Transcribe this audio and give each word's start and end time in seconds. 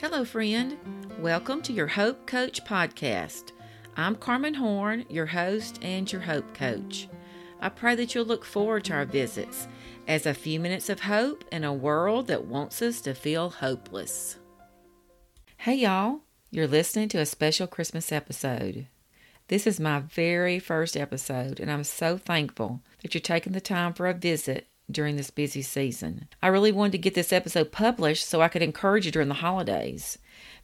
Hello, 0.00 0.24
friend. 0.24 0.78
Welcome 1.18 1.60
to 1.60 1.74
your 1.74 1.86
Hope 1.86 2.26
Coach 2.26 2.64
podcast. 2.64 3.52
I'm 3.98 4.16
Carmen 4.16 4.54
Horn, 4.54 5.04
your 5.10 5.26
host 5.26 5.78
and 5.82 6.10
your 6.10 6.22
Hope 6.22 6.54
Coach. 6.54 7.06
I 7.60 7.68
pray 7.68 7.94
that 7.96 8.14
you'll 8.14 8.24
look 8.24 8.46
forward 8.46 8.84
to 8.84 8.94
our 8.94 9.04
visits 9.04 9.68
as 10.08 10.24
a 10.24 10.32
few 10.32 10.58
minutes 10.58 10.88
of 10.88 11.00
hope 11.00 11.44
in 11.52 11.64
a 11.64 11.74
world 11.74 12.28
that 12.28 12.46
wants 12.46 12.80
us 12.80 13.02
to 13.02 13.12
feel 13.12 13.50
hopeless. 13.50 14.38
Hey, 15.58 15.74
y'all. 15.74 16.20
You're 16.50 16.66
listening 16.66 17.10
to 17.10 17.18
a 17.18 17.26
special 17.26 17.66
Christmas 17.66 18.10
episode. 18.10 18.86
This 19.48 19.66
is 19.66 19.78
my 19.78 20.00
very 20.00 20.58
first 20.58 20.96
episode, 20.96 21.60
and 21.60 21.70
I'm 21.70 21.84
so 21.84 22.16
thankful 22.16 22.80
that 23.02 23.12
you're 23.12 23.20
taking 23.20 23.52
the 23.52 23.60
time 23.60 23.92
for 23.92 24.08
a 24.08 24.14
visit 24.14 24.66
during 24.92 25.16
this 25.16 25.30
busy 25.30 25.62
season. 25.62 26.28
I 26.42 26.48
really 26.48 26.72
wanted 26.72 26.92
to 26.92 26.98
get 26.98 27.14
this 27.14 27.32
episode 27.32 27.72
published 27.72 28.28
so 28.28 28.40
I 28.40 28.48
could 28.48 28.62
encourage 28.62 29.06
you 29.06 29.12
during 29.12 29.28
the 29.28 29.34
holidays. 29.34 30.18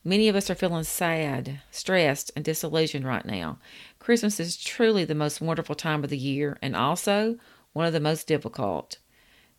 Many 0.04 0.28
of 0.28 0.36
us 0.36 0.48
are 0.50 0.54
feeling 0.54 0.84
sad, 0.84 1.60
stressed, 1.70 2.30
and 2.36 2.44
disillusioned 2.44 3.04
right 3.04 3.24
now. 3.24 3.58
Christmas 3.98 4.38
is 4.38 4.56
truly 4.56 5.04
the 5.04 5.14
most 5.14 5.40
wonderful 5.40 5.74
time 5.74 6.04
of 6.04 6.10
the 6.10 6.18
year 6.18 6.58
and 6.62 6.76
also 6.76 7.36
one 7.72 7.86
of 7.86 7.92
the 7.92 8.00
most 8.00 8.26
difficult. 8.26 8.98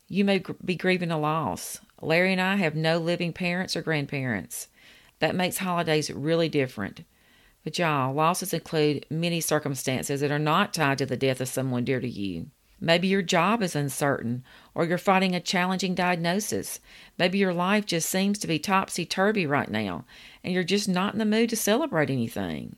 You 0.08 0.24
may 0.24 0.42
be 0.64 0.74
grieving 0.74 1.10
a 1.10 1.18
loss. 1.18 1.80
Larry 2.00 2.32
and 2.32 2.40
I 2.40 2.56
have 2.56 2.74
no 2.74 2.98
living 2.98 3.32
parents 3.32 3.76
or 3.76 3.82
grandparents. 3.82 4.68
That 5.18 5.34
makes 5.34 5.58
holidays 5.58 6.10
really 6.10 6.48
different. 6.48 7.04
But 7.64 7.78
y'all, 7.78 8.14
losses 8.14 8.54
include 8.54 9.04
many 9.10 9.40
circumstances 9.40 10.20
that 10.20 10.30
are 10.30 10.38
not 10.38 10.72
tied 10.72 10.98
to 10.98 11.06
the 11.06 11.16
death 11.16 11.40
of 11.40 11.48
someone 11.48 11.84
dear 11.84 12.00
to 12.00 12.08
you. 12.08 12.46
Maybe 12.80 13.08
your 13.08 13.22
job 13.22 13.62
is 13.62 13.74
uncertain, 13.74 14.44
or 14.74 14.84
you're 14.84 14.98
fighting 14.98 15.34
a 15.34 15.40
challenging 15.40 15.94
diagnosis. 15.94 16.78
Maybe 17.18 17.38
your 17.38 17.52
life 17.52 17.86
just 17.86 18.08
seems 18.08 18.38
to 18.38 18.46
be 18.46 18.58
topsy 18.58 19.04
turvy 19.04 19.46
right 19.46 19.70
now, 19.70 20.04
and 20.44 20.54
you're 20.54 20.62
just 20.62 20.88
not 20.88 21.12
in 21.12 21.18
the 21.18 21.24
mood 21.24 21.50
to 21.50 21.56
celebrate 21.56 22.10
anything. 22.10 22.76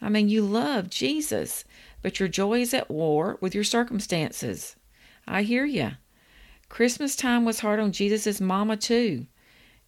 I 0.00 0.10
mean, 0.10 0.28
you 0.28 0.42
love 0.42 0.90
Jesus, 0.90 1.64
but 2.02 2.20
your 2.20 2.28
joy 2.28 2.60
is 2.60 2.74
at 2.74 2.90
war 2.90 3.38
with 3.40 3.54
your 3.54 3.64
circumstances. 3.64 4.76
I 5.26 5.42
hear 5.42 5.64
you. 5.64 5.92
Christmas 6.68 7.16
time 7.16 7.44
was 7.44 7.60
hard 7.60 7.80
on 7.80 7.92
Jesus' 7.92 8.40
mama, 8.40 8.76
too. 8.76 9.26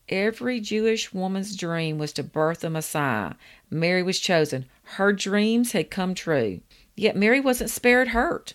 Every 0.09 0.59
Jewish 0.59 1.13
woman's 1.13 1.55
dream 1.55 1.99
was 1.99 2.13
to 2.15 2.25
birth 2.25 2.65
a 2.65 2.71
Messiah. 2.71 3.35
Mary 3.71 4.03
was 4.03 4.19
chosen. 4.19 4.67
Her 4.83 5.13
dreams 5.13 5.73
had 5.73 5.91
come 5.91 6.15
true. 6.15 6.63
Yet 6.97 7.15
Mary 7.15 7.41
wasn't 7.41 7.71
spared 7.71 8.09
hurt. 8.09 8.55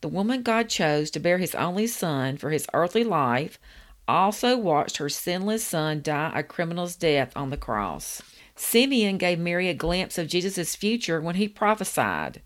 The 0.00 0.08
woman 0.08 0.42
God 0.42 0.68
chose 0.68 1.10
to 1.10 1.20
bear 1.20 1.38
his 1.38 1.54
only 1.56 1.88
son 1.88 2.36
for 2.36 2.50
his 2.50 2.66
earthly 2.72 3.02
life 3.02 3.58
also 4.06 4.56
watched 4.56 4.98
her 4.98 5.08
sinless 5.08 5.64
son 5.64 6.02
die 6.02 6.32
a 6.34 6.42
criminal's 6.42 6.94
death 6.94 7.32
on 7.36 7.50
the 7.50 7.56
cross. 7.56 8.22
Simeon 8.54 9.18
gave 9.18 9.38
Mary 9.38 9.68
a 9.68 9.74
glimpse 9.74 10.16
of 10.16 10.28
Jesus' 10.28 10.76
future 10.76 11.20
when 11.20 11.34
he 11.34 11.48
prophesied 11.48 12.42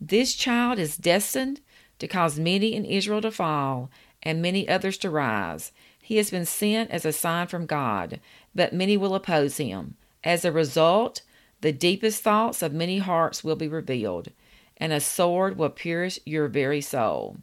This 0.00 0.34
child 0.34 0.78
is 0.78 0.96
destined 0.96 1.60
to 2.00 2.08
cause 2.08 2.38
many 2.38 2.74
in 2.74 2.84
Israel 2.84 3.20
to 3.22 3.30
fall 3.30 3.90
and 4.22 4.42
many 4.42 4.68
others 4.68 4.98
to 4.98 5.10
rise. 5.10 5.72
He 6.02 6.16
has 6.16 6.30
been 6.30 6.46
sent 6.46 6.90
as 6.90 7.04
a 7.04 7.12
sign 7.12 7.46
from 7.46 7.66
God, 7.66 8.20
but 8.54 8.72
many 8.72 8.96
will 8.96 9.14
oppose 9.14 9.56
him. 9.58 9.96
As 10.24 10.44
a 10.44 10.52
result, 10.52 11.22
the 11.60 11.72
deepest 11.72 12.22
thoughts 12.22 12.62
of 12.62 12.72
many 12.72 12.98
hearts 12.98 13.44
will 13.44 13.56
be 13.56 13.68
revealed 13.68 14.30
and 14.78 14.92
a 14.92 15.00
sword 15.00 15.58
will 15.58 15.68
pierce 15.68 16.18
your 16.24 16.48
very 16.48 16.80
soul. 16.80 17.36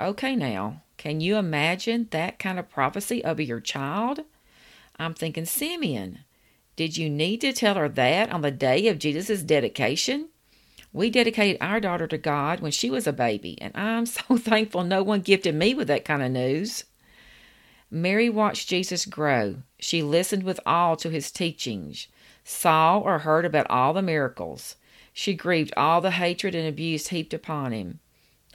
Okay, 0.00 0.34
now, 0.34 0.82
can 0.96 1.20
you 1.20 1.36
imagine 1.36 2.08
that 2.10 2.38
kind 2.38 2.58
of 2.58 2.70
prophecy 2.70 3.22
over 3.24 3.42
your 3.42 3.60
child? 3.60 4.20
I'm 4.98 5.14
thinking, 5.14 5.44
Simeon, 5.44 6.20
did 6.74 6.96
you 6.96 7.10
need 7.10 7.40
to 7.42 7.52
tell 7.52 7.74
her 7.74 7.88
that 7.88 8.32
on 8.32 8.40
the 8.40 8.50
day 8.50 8.88
of 8.88 8.98
Jesus' 8.98 9.42
dedication? 9.42 10.28
We 10.92 11.10
dedicated 11.10 11.58
our 11.60 11.80
daughter 11.80 12.06
to 12.06 12.18
God 12.18 12.60
when 12.60 12.72
she 12.72 12.90
was 12.90 13.06
a 13.06 13.12
baby, 13.12 13.58
and 13.60 13.76
I'm 13.76 14.06
so 14.06 14.36
thankful 14.36 14.84
no 14.84 15.02
one 15.02 15.20
gifted 15.20 15.54
me 15.54 15.74
with 15.74 15.88
that 15.88 16.04
kind 16.04 16.22
of 16.22 16.30
news. 16.30 16.84
Mary 17.90 18.30
watched 18.30 18.68
Jesus 18.68 19.04
grow. 19.04 19.56
She 19.78 20.02
listened 20.02 20.44
with 20.44 20.60
awe 20.64 20.94
to 20.96 21.10
his 21.10 21.30
teachings, 21.30 22.08
saw 22.44 22.98
or 22.98 23.20
heard 23.20 23.44
about 23.44 23.70
all 23.70 23.92
the 23.92 24.02
miracles. 24.02 24.76
She 25.12 25.34
grieved 25.34 25.72
all 25.76 26.00
the 26.00 26.12
hatred 26.12 26.54
and 26.54 26.66
abuse 26.66 27.08
heaped 27.08 27.34
upon 27.34 27.72
him. 27.72 28.00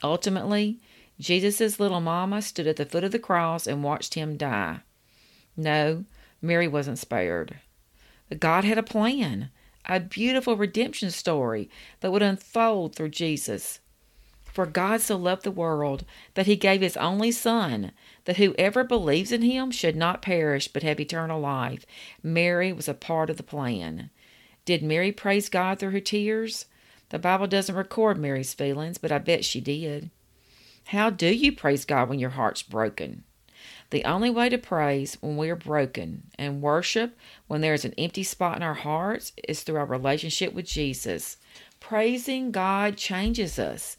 Ultimately, 0.03 0.79
Jesus' 1.19 1.79
little 1.79 2.01
mama 2.01 2.41
stood 2.41 2.67
at 2.67 2.75
the 2.75 2.85
foot 2.85 3.03
of 3.03 3.11
the 3.11 3.19
cross 3.19 3.67
and 3.67 3.83
watched 3.83 4.13
him 4.13 4.37
die. 4.37 4.79
No, 5.55 6.05
Mary 6.41 6.67
wasn't 6.67 6.99
spared. 6.99 7.59
But 8.29 8.39
God 8.39 8.63
had 8.63 8.77
a 8.77 8.83
plan, 8.83 9.49
a 9.85 9.99
beautiful 9.99 10.55
redemption 10.55 11.11
story 11.11 11.69
that 12.01 12.11
would 12.11 12.21
unfold 12.21 12.95
through 12.95 13.09
Jesus. 13.09 13.79
For 14.43 14.65
God 14.65 15.01
so 15.01 15.15
loved 15.15 15.43
the 15.43 15.51
world 15.51 16.03
that 16.33 16.47
he 16.47 16.55
gave 16.55 16.81
his 16.81 16.97
only 16.97 17.31
Son, 17.31 17.91
that 18.27 18.35
whoever 18.35 18.83
believes 18.83 19.31
in 19.31 19.41
him 19.41 19.71
should 19.71 19.95
not 19.95 20.21
perish 20.21 20.67
but 20.67 20.83
have 20.83 20.99
eternal 20.99 21.39
life. 21.39 21.85
Mary 22.21 22.73
was 22.73 22.89
a 22.89 22.93
part 22.93 23.29
of 23.29 23.37
the 23.37 23.43
plan. 23.43 24.09
Did 24.65 24.83
Mary 24.83 25.13
praise 25.13 25.47
God 25.47 25.79
through 25.79 25.91
her 25.91 26.01
tears? 26.01 26.65
The 27.07 27.19
Bible 27.19 27.47
doesn't 27.47 27.73
record 27.73 28.17
Mary's 28.17 28.53
feelings, 28.53 28.97
but 28.97 29.13
I 29.13 29.17
bet 29.19 29.45
she 29.45 29.61
did. 29.61 30.11
How 30.87 31.09
do 31.09 31.27
you 31.33 31.53
praise 31.53 31.85
God 31.85 32.09
when 32.09 32.19
your 32.19 32.31
heart's 32.31 32.63
broken? 32.63 33.23
The 33.91 34.03
only 34.03 34.29
way 34.29 34.49
to 34.49 34.57
praise 34.57 35.17
when 35.21 35.37
we 35.37 35.49
are 35.49 35.55
broken 35.55 36.23
and 36.37 36.61
worship 36.61 37.17
when 37.47 37.61
there 37.61 37.73
is 37.73 37.85
an 37.85 37.93
empty 37.97 38.23
spot 38.23 38.57
in 38.57 38.63
our 38.63 38.73
hearts 38.73 39.31
is 39.47 39.63
through 39.63 39.77
our 39.77 39.85
relationship 39.85 40.53
with 40.53 40.65
Jesus. 40.65 41.37
Praising 41.79 42.51
God 42.51 42.97
changes 42.97 43.57
us. 43.57 43.95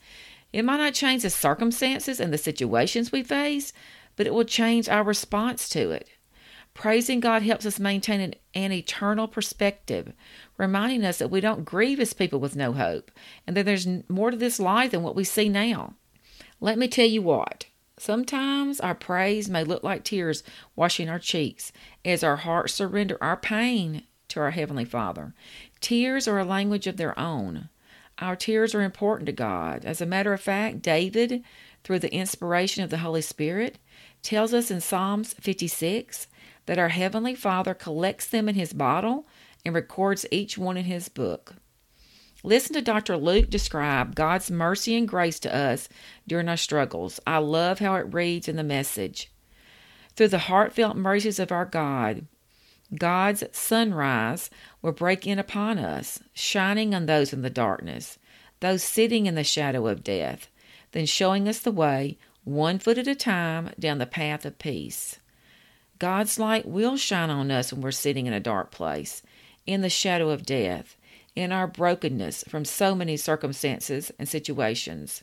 It 0.53 0.67
might 0.67 0.77
not 0.77 0.93
change 0.93 1.23
the 1.23 1.31
circumstances 1.31 2.21
and 2.21 2.31
the 2.31 2.39
situations 2.39 3.11
we 3.11 3.23
face, 3.23 3.73
but 4.19 4.27
it 4.27 4.35
will 4.35 4.45
change 4.45 4.89
our 4.89 5.05
response 5.05 5.69
to 5.71 5.93
it. 5.93 6.09
Praising 6.75 7.21
God 7.21 7.43
helps 7.43 7.65
us 7.65 7.79
maintain 7.79 8.21
an, 8.21 8.35
an, 8.53 8.73
eternal 8.73 9.29
perspective, 9.29 10.13
reminding 10.59 11.05
us 11.05 11.19
that 11.19 11.31
we 11.31 11.41
don't 11.41 11.65
grieve 11.65 12.01
as 12.01 12.13
people 12.13 12.41
with 12.41 12.57
no 12.57 12.73
hope, 12.73 13.13
and 13.47 13.57
that 13.57 13.65
there's 13.65 13.87
more 14.09 14.33
to 14.33 14.37
this 14.37 14.59
life 14.59 14.91
than 14.91 15.03
what 15.03 15.17
we 15.17 15.25
see 15.25 15.49
now. 15.49 15.95
Let 16.61 16.79
me 16.79 16.89
tell 16.89 17.07
you 17.07 17.23
what. 17.23 17.67
Sometimes 17.97 18.81
our 18.81 18.95
praise 18.95 19.49
may 19.49 19.63
look 19.65 19.85
like 19.85 20.05
tears 20.05 20.43
washing 20.77 21.09
our 21.09 21.19
cheeks 21.19 21.73
as 22.05 22.23
our 22.23 22.37
hearts 22.37 22.75
surrender 22.75 23.19
our 23.21 23.37
pain 23.37 24.03
to 24.29 24.41
our 24.41 24.51
Heavenly 24.51 24.85
Father. 24.85 25.33
Tears 25.81 26.27
are 26.27 26.39
a 26.39 26.45
language 26.45 26.89
of 26.89 26.97
their 26.97 27.17
own. 27.19 27.69
Our 28.19 28.35
tears 28.35 28.75
are 28.75 28.83
important 28.83 29.27
to 29.27 29.33
God. 29.33 29.85
As 29.85 30.01
a 30.01 30.07
matter 30.07 30.33
of 30.33 30.41
fact, 30.41 30.83
David, 30.83 31.45
through 31.85 31.99
the 32.01 32.13
inspiration 32.13 32.83
of 32.83 32.91
the 32.91 32.99
Holy 32.99 33.23
Spirit, 33.23 33.79
tells 34.23 34.53
us 34.53 34.71
in 34.71 34.81
Psalms 34.81 35.35
56 35.35 36.27
that 36.67 36.79
our 36.79 36.89
Heavenly 36.91 37.35
Father 37.35 37.75
collects 37.75 38.27
them 38.27 38.49
in 38.49 38.55
His 38.55 38.73
bottle 38.73 39.27
and 39.65 39.75
records 39.75 40.27
each 40.31 40.59
one 40.59 40.77
in 40.77 40.85
His 40.85 41.09
book. 41.09 41.55
Listen 42.45 42.75
to 42.75 42.83
Dr. 42.83 43.17
Luke 43.17 43.51
describe 43.51 44.15
God's 44.15 44.51
mercy 44.51 44.97
and 44.97 45.09
grace 45.09 45.41
to 45.41 45.55
us 45.55 45.89
during 46.27 46.49
our 46.49 46.57
struggles. 46.57 47.19
I 47.27 47.39
love 47.39 47.81
how 47.81 47.97
it 47.97 48.15
reads 48.15 48.49
in 48.49 48.57
the 48.57 48.63
message. 48.63 49.31
Through 50.15 50.29
the 50.29 50.39
heartfelt 50.39 50.97
mercies 50.97 51.39
of 51.39 51.51
our 51.51 51.65
God, 51.65 52.27
God's 52.97 53.45
sunrise 53.53 54.51
will 54.81 54.93
break 54.93 55.27
in 55.27 55.39
upon 55.39 55.79
us, 55.79 56.21
shining 56.33 56.95
on 56.95 57.07
those 57.07 57.33
in 57.33 57.43
the 57.43 57.51
darkness, 57.51 58.19
those 58.61 58.83
sitting 58.83 59.27
in 59.27 59.35
the 59.35 59.45
shadow 59.45 59.87
of 59.87 60.05
death, 60.05 60.49
then 60.93 61.07
showing 61.07 61.49
us 61.49 61.59
the 61.61 61.71
way, 61.71 62.19
one 62.45 62.79
foot 62.79 62.99
at 62.99 63.07
a 63.07 63.15
time, 63.15 63.71
down 63.79 63.99
the 63.99 64.07
path 64.07 64.45
of 64.45 64.59
peace. 64.59 65.19
God's 65.99 66.39
light 66.39 66.67
will 66.67 66.97
shine 66.97 67.31
on 67.31 67.51
us 67.51 67.73
when 67.73 67.83
we're 67.83 67.91
sitting 67.91 68.27
in 68.27 68.33
a 68.33 68.41
dark 68.41 68.71
place, 68.71 69.23
in 69.67 69.81
the 69.81 69.91
shadow 69.91 70.31
of 70.31 70.47
death, 70.47 70.97
in 71.35 71.53
our 71.53 71.67
brokenness 71.67 72.45
from 72.49 72.65
so 72.65 72.95
many 72.95 73.17
circumstances 73.17 74.11
and 74.19 74.29
situations. 74.29 75.23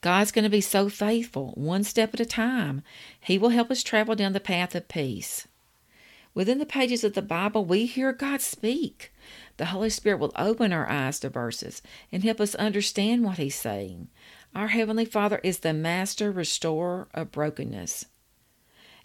God's 0.00 0.32
going 0.32 0.44
to 0.44 0.50
be 0.50 0.60
so 0.60 0.88
faithful, 0.88 1.52
one 1.54 1.84
step 1.84 2.12
at 2.14 2.20
a 2.20 2.26
time. 2.26 2.82
He 3.20 3.38
will 3.38 3.50
help 3.50 3.70
us 3.70 3.82
travel 3.82 4.14
down 4.14 4.32
the 4.32 4.40
path 4.40 4.74
of 4.74 4.88
peace. 4.88 5.46
Within 6.34 6.58
the 6.58 6.66
pages 6.66 7.04
of 7.04 7.12
the 7.12 7.22
Bible, 7.22 7.64
we 7.64 7.86
hear 7.86 8.12
God 8.12 8.40
speak. 8.40 9.12
The 9.58 9.66
Holy 9.66 9.90
Spirit 9.90 10.18
will 10.18 10.32
open 10.34 10.72
our 10.72 10.88
eyes 10.88 11.20
to 11.20 11.28
verses 11.28 11.82
and 12.10 12.24
help 12.24 12.40
us 12.40 12.54
understand 12.54 13.22
what 13.22 13.38
He's 13.38 13.54
saying. 13.54 14.08
Our 14.54 14.68
Heavenly 14.68 15.06
Father 15.06 15.40
is 15.42 15.58
the 15.58 15.72
master 15.72 16.30
restorer 16.30 17.08
of 17.14 17.32
brokenness. 17.32 18.04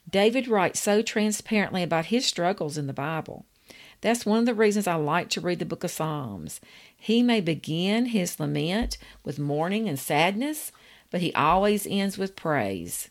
David 0.09 0.47
writes 0.47 0.81
so 0.81 1.01
transparently 1.01 1.83
about 1.83 2.07
his 2.07 2.25
struggles 2.25 2.77
in 2.77 2.87
the 2.87 2.93
Bible. 2.93 3.45
That's 4.01 4.25
one 4.25 4.39
of 4.39 4.45
the 4.45 4.53
reasons 4.53 4.87
I 4.87 4.95
like 4.95 5.29
to 5.29 5.41
read 5.41 5.59
the 5.59 5.65
book 5.65 5.85
of 5.85 5.91
Psalms. 5.91 6.59
He 6.95 7.23
may 7.23 7.39
begin 7.39 8.07
his 8.07 8.39
lament 8.39 8.97
with 9.23 9.39
mourning 9.39 9.87
and 9.87 9.97
sadness, 9.97 10.71
but 11.11 11.21
he 11.21 11.33
always 11.33 11.87
ends 11.89 12.17
with 12.17 12.35
praise. 12.35 13.09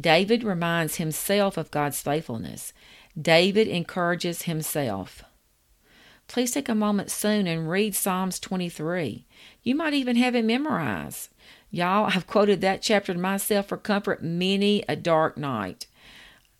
David 0.00 0.44
reminds 0.44 0.96
himself 0.96 1.56
of 1.56 1.72
God's 1.72 2.00
faithfulness. 2.00 2.72
David 3.20 3.66
encourages 3.66 4.42
himself. 4.42 5.24
Please 6.30 6.52
take 6.52 6.68
a 6.68 6.76
moment 6.76 7.10
soon 7.10 7.48
and 7.48 7.68
read 7.68 7.92
Psalms 7.92 8.38
23. 8.38 9.26
You 9.64 9.74
might 9.74 9.94
even 9.94 10.14
have 10.14 10.36
it 10.36 10.44
memorized. 10.44 11.30
Y'all, 11.72 12.06
I've 12.06 12.28
quoted 12.28 12.60
that 12.60 12.82
chapter 12.82 13.12
to 13.12 13.18
myself 13.18 13.66
for 13.66 13.76
comfort 13.76 14.22
many 14.22 14.84
a 14.88 14.94
dark 14.94 15.36
night. 15.36 15.88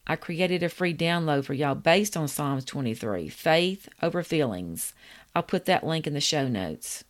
I 0.09 0.17
created 0.17 0.65
a 0.65 0.69
free 0.69 0.93
download 0.93 1.45
for 1.45 1.55
y'all 1.55 1.77
based 1.77 2.17
on 2.17 2.27
Psalms 2.27 2.65
23 2.65 3.29
Faith 3.29 3.89
over 4.03 4.25
Feelings. 4.25 4.93
I'll 5.37 5.45
put 5.45 5.67
that 5.67 5.87
link 5.87 6.05
in 6.05 6.15
the 6.15 6.21
show 6.21 6.49
notes. 6.49 7.05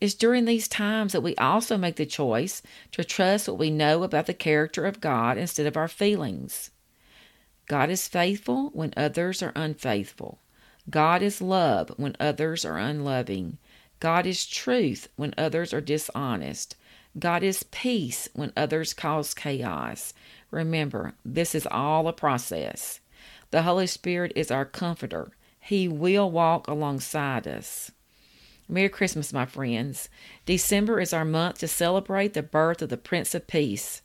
It's 0.00 0.14
during 0.14 0.44
these 0.44 0.66
times 0.66 1.12
that 1.12 1.20
we 1.20 1.36
also 1.36 1.78
make 1.78 1.94
the 1.94 2.04
choice 2.04 2.62
to 2.90 3.04
trust 3.04 3.46
what 3.46 3.58
we 3.58 3.70
know 3.70 4.02
about 4.02 4.26
the 4.26 4.34
character 4.34 4.86
of 4.86 5.00
God 5.00 5.38
instead 5.38 5.68
of 5.68 5.76
our 5.76 5.86
feelings. 5.86 6.72
God 7.68 7.90
is 7.90 8.08
faithful 8.08 8.70
when 8.70 8.92
others 8.96 9.40
are 9.40 9.52
unfaithful. 9.54 10.40
God 10.88 11.22
is 11.22 11.40
love 11.40 11.92
when 11.96 12.16
others 12.20 12.64
are 12.64 12.78
unloving. 12.78 13.58
God 13.98 14.26
is 14.26 14.46
truth 14.46 15.08
when 15.16 15.34
others 15.36 15.72
are 15.72 15.80
dishonest. 15.80 16.76
God 17.18 17.42
is 17.42 17.64
peace 17.64 18.28
when 18.34 18.52
others 18.56 18.92
cause 18.92 19.34
chaos. 19.34 20.12
Remember, 20.50 21.14
this 21.24 21.54
is 21.54 21.66
all 21.70 22.06
a 22.06 22.12
process. 22.12 23.00
The 23.50 23.62
Holy 23.62 23.86
Spirit 23.86 24.32
is 24.36 24.50
our 24.50 24.64
comforter. 24.64 25.30
He 25.58 25.88
will 25.88 26.30
walk 26.30 26.68
alongside 26.68 27.48
us. 27.48 27.90
Merry 28.68 28.88
Christmas, 28.88 29.32
my 29.32 29.46
friends. 29.46 30.08
December 30.44 31.00
is 31.00 31.12
our 31.12 31.24
month 31.24 31.58
to 31.58 31.68
celebrate 31.68 32.34
the 32.34 32.42
birth 32.42 32.82
of 32.82 32.90
the 32.90 32.96
Prince 32.96 33.34
of 33.34 33.46
Peace. 33.46 34.02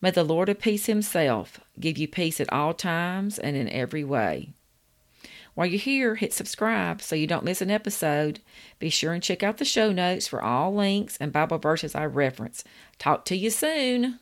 May 0.00 0.10
the 0.10 0.24
Lord 0.24 0.48
of 0.48 0.60
Peace 0.60 0.86
Himself 0.86 1.60
give 1.78 1.98
you 1.98 2.08
peace 2.08 2.40
at 2.40 2.52
all 2.52 2.72
times 2.74 3.38
and 3.38 3.56
in 3.56 3.68
every 3.68 4.04
way. 4.04 4.50
While 5.56 5.68
you're 5.68 5.80
here, 5.80 6.16
hit 6.16 6.34
subscribe 6.34 7.00
so 7.00 7.16
you 7.16 7.26
don't 7.26 7.42
miss 7.42 7.62
an 7.62 7.70
episode. 7.70 8.40
Be 8.78 8.90
sure 8.90 9.14
and 9.14 9.22
check 9.22 9.42
out 9.42 9.56
the 9.56 9.64
show 9.64 9.90
notes 9.90 10.28
for 10.28 10.42
all 10.42 10.74
links 10.74 11.16
and 11.16 11.32
Bible 11.32 11.56
verses 11.56 11.94
I 11.94 12.04
reference. 12.04 12.62
Talk 12.98 13.24
to 13.24 13.36
you 13.36 13.48
soon. 13.48 14.18